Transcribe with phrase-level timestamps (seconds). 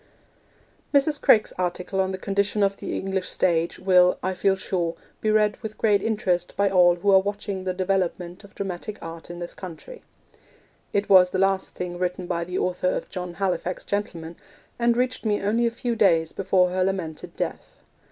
[0.95, 1.21] Mrs.
[1.21, 5.57] Craik's article on the condition of the English stage will, I feel sure, be read
[5.61, 9.53] with great interest by all who are watching the development of dramatic art in this
[9.53, 10.01] country.
[10.91, 14.37] It was the last thing written by the author of John Halifax, Gentleman,
[14.79, 17.75] and reached me only a few days before her lamented death.